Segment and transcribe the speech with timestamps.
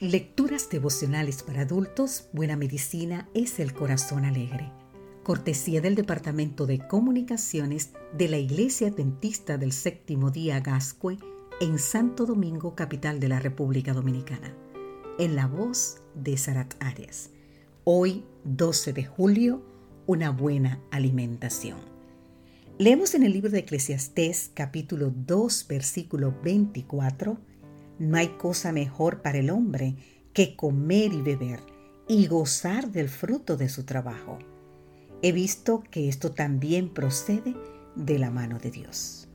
[0.00, 4.70] Lecturas devocionales para adultos, Buena Medicina es el Corazón Alegre.
[5.22, 11.16] Cortesía del Departamento de Comunicaciones de la Iglesia Adventista del Séptimo Día Gascue
[11.62, 14.54] en Santo Domingo, capital de la República Dominicana.
[15.18, 17.30] En la voz de Sarat Arias.
[17.84, 19.64] Hoy, 12 de julio,
[20.04, 21.78] una buena alimentación.
[22.76, 27.38] Leemos en el libro de Eclesiastés capítulo 2 versículo 24,
[27.98, 29.96] No hay cosa mejor para el hombre
[30.32, 31.60] que comer y beber
[32.08, 34.38] y gozar del fruto de su trabajo.
[35.22, 37.54] He visto que esto también procede
[37.94, 39.28] de la mano de Dios.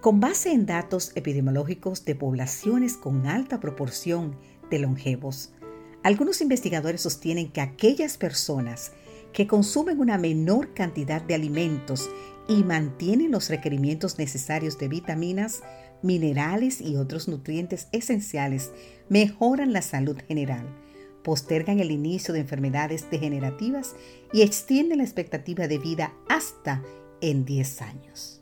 [0.00, 4.36] Con base en datos epidemiológicos de poblaciones con alta proporción
[4.70, 5.52] de longevos,
[6.02, 8.92] algunos investigadores sostienen que aquellas personas
[9.32, 12.10] que consumen una menor cantidad de alimentos
[12.48, 15.62] y mantienen los requerimientos necesarios de vitaminas,
[16.02, 18.70] minerales y otros nutrientes esenciales,
[19.08, 20.66] mejoran la salud general,
[21.22, 23.94] postergan el inicio de enfermedades degenerativas
[24.32, 26.82] y extienden la expectativa de vida hasta
[27.20, 28.40] en 10 años.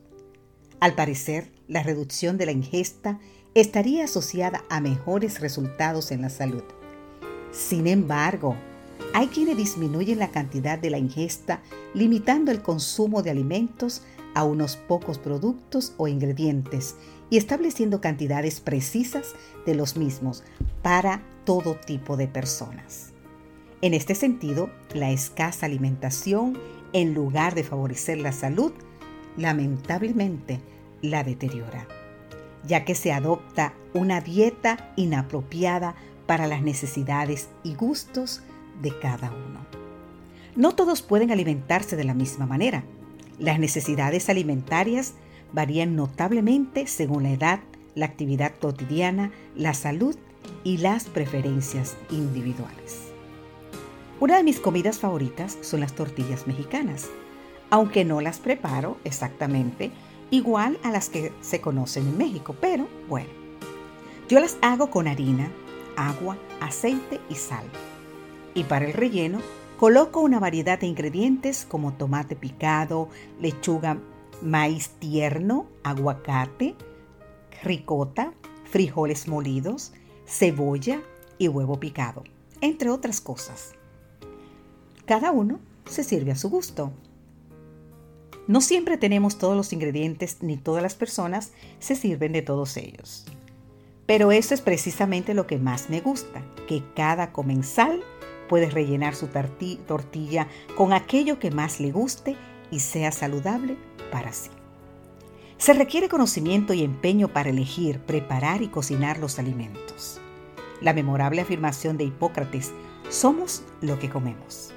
[0.79, 3.19] Al parecer, la reducción de la ingesta
[3.55, 6.63] estaría asociada a mejores resultados en la salud.
[7.51, 8.55] Sin embargo,
[9.17, 11.63] hay quienes disminuyen la cantidad de la ingesta
[11.95, 14.03] limitando el consumo de alimentos
[14.35, 16.97] a unos pocos productos o ingredientes
[17.31, 20.45] y estableciendo cantidades precisas de los mismos
[20.83, 23.15] para todo tipo de personas.
[23.81, 26.59] En este sentido, la escasa alimentación,
[26.93, 28.73] en lugar de favorecer la salud,
[29.39, 30.61] lamentablemente
[31.01, 31.89] la deteriora,
[32.67, 35.95] ya que se adopta una dieta inapropiada
[36.27, 38.43] para las necesidades y gustos
[38.83, 39.67] de cada uno.
[40.57, 42.85] No todos pueden alimentarse de la misma manera.
[43.39, 45.15] Las necesidades alimentarias
[45.53, 47.61] varían notablemente según la edad,
[47.95, 50.17] la actividad cotidiana, la salud
[50.65, 53.13] y las preferencias individuales.
[54.19, 57.07] Una de mis comidas favoritas son las tortillas mexicanas,
[57.69, 59.91] aunque no las preparo exactamente
[60.31, 63.29] igual a las que se conocen en México, pero bueno,
[64.29, 65.51] yo las hago con harina,
[65.97, 67.65] agua, aceite y sal
[68.57, 69.41] y para el relleno
[69.79, 73.09] coloco una variedad de ingredientes como tomate picado,
[73.39, 74.01] lechuga,
[74.43, 76.75] maíz tierno, aguacate,
[77.63, 78.33] ricota,
[78.65, 79.93] frijoles molidos,
[80.27, 81.03] cebolla
[81.39, 82.25] y huevo picado,
[82.63, 83.75] entre otras cosas.
[85.05, 86.93] Cada uno se sirve a su gusto.
[88.49, 93.27] No siempre tenemos todos los ingredientes ni todas las personas se sirven de todos ellos.
[94.07, 98.03] Pero eso es precisamente lo que más me gusta, que cada comensal
[98.49, 102.37] Puedes rellenar su tortilla con aquello que más le guste
[102.71, 103.77] y sea saludable
[104.11, 104.51] para sí.
[105.59, 110.21] Se requiere conocimiento y empeño para elegir, preparar y cocinar los alimentos.
[110.81, 112.73] La memorable afirmación de Hipócrates,
[113.09, 114.73] somos lo que comemos,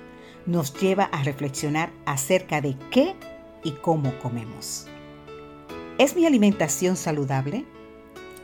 [0.45, 3.15] nos lleva a reflexionar acerca de qué
[3.63, 4.87] y cómo comemos.
[5.97, 7.65] ¿Es mi alimentación saludable?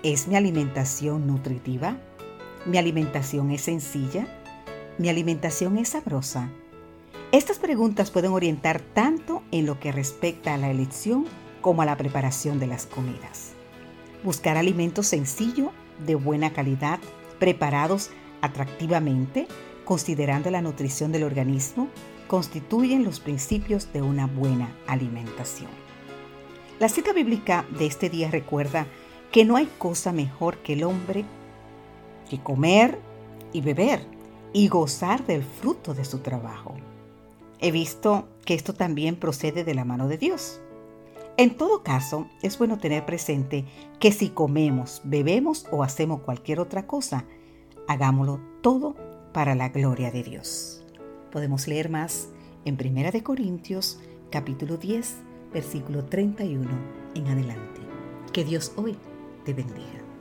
[0.04, 1.98] ¿Es mi alimentación nutritiva?
[2.66, 4.28] ¿Mi alimentación es sencilla?
[4.98, 6.50] ¿Mi alimentación es sabrosa?
[7.34, 11.26] Estas preguntas pueden orientar tanto en lo que respecta a la elección
[11.60, 13.52] como a la preparación de las comidas.
[14.24, 15.72] Buscar alimentos sencillos,
[16.06, 17.00] de buena calidad,
[17.40, 19.48] preparados atractivamente,
[19.84, 21.90] considerando la nutrición del organismo,
[22.28, 25.72] constituyen los principios de una buena alimentación.
[26.80, 28.88] La cita bíblica de este día recuerda
[29.34, 31.26] que no hay cosa mejor que el hombre
[32.30, 32.98] que comer
[33.52, 34.15] y beber
[34.56, 36.76] y gozar del fruto de su trabajo.
[37.60, 40.62] He visto que esto también procede de la mano de Dios.
[41.36, 43.66] En todo caso, es bueno tener presente
[44.00, 47.26] que si comemos, bebemos o hacemos cualquier otra cosa,
[47.90, 48.96] hagámoslo todo
[49.34, 50.86] para la gloria de Dios.
[51.34, 52.30] Podemos leer más
[52.64, 54.00] en 1 Corintios
[54.32, 55.16] capítulo 10,
[55.54, 56.70] versículo 31
[57.14, 57.82] en adelante.
[58.32, 58.96] Que Dios hoy
[59.44, 60.15] te bendiga.